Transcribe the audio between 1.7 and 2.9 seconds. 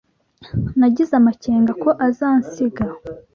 ko azansiga.